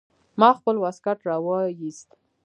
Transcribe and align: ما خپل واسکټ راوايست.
ما 0.39 0.49
خپل 0.59 0.75
واسکټ 0.79 1.19
راوايست. 1.29 2.09